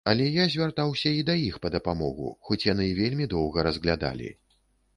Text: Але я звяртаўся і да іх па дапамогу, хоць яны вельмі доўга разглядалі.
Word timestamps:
Але 0.11 0.25
я 0.35 0.45
звяртаўся 0.53 1.11
і 1.17 1.19
да 1.27 1.35
іх 1.49 1.59
па 1.67 1.71
дапамогу, 1.75 2.31
хоць 2.49 2.59
яны 2.71 2.89
вельмі 3.03 3.29
доўга 3.37 3.69
разглядалі. 3.71 4.35